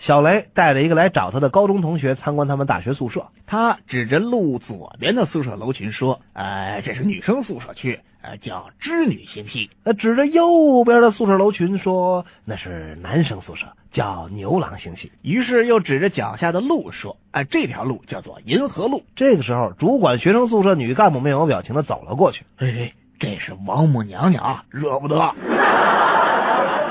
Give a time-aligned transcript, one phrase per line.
[0.00, 25.34] 小雷带着一个来找他的高中同学参观他们大学宿舍，他指着路左边的宿舍楼群说：“呃，这是女生宿舍区，呃，叫织女星系。”呃，指着右边的宿舍楼群说：“那是男生宿舍，叫牛郎星系。”于是又指着脚下的路说：“哎，这条路叫做银河路。”这个时候，主管学生宿舍女干部面无表情的走了过去：“哎，这是王母娘娘，惹不得。”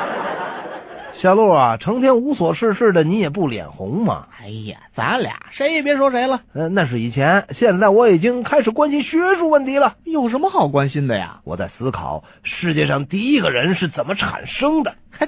[1.22, 4.28] 小陆啊，成天无所事事的，你也不脸红吗？
[4.42, 6.40] 哎呀，咱俩谁也别说谁了。
[6.54, 9.96] 呃，那是以前，现在我已经开始关心学术问题了。
[10.06, 11.42] 有什么好关心的呀？
[11.44, 14.96] 我在思考世界上第一个人是怎么产生的。
[15.20, 15.28] 切，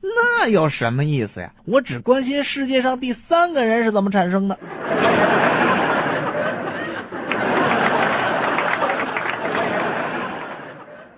[0.00, 1.50] 那有什么意思呀？
[1.66, 4.56] 我只关心世界上第三个人是怎么产生的。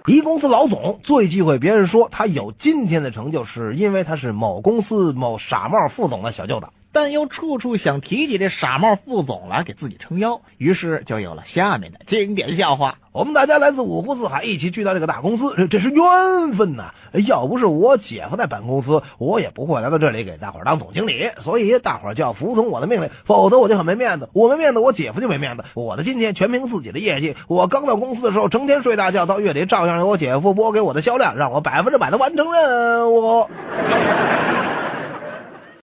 [0.07, 6.67] 一公司老总最忌讳别人说他有今天的成就，是因为他是某公司某傻帽副总的小舅子。
[6.93, 12.97] 但又处处想提起这傻帽副总来给自己撑腰，于是就有了下面的经典笑话。
[13.13, 16.93] 我们大家来自五湖四海，一起聚到这个大公司，这这是缘分呐！
[17.27, 21.29] 要不是我姐夫在本公司，我也不会来到这里给大伙当总经理。
[21.43, 24.29] 所以大伙就要服从我的命令，否则我就很没面子。
[24.33, 25.65] 我没面子，我姐夫就没面子。
[25.75, 27.35] 我的今天全凭自己的业绩。
[27.49, 33.49] 我刚到公司的时候，成天睡大觉，到月底照样有我姐夫拨给我的销量，让我百分之百的完成任务。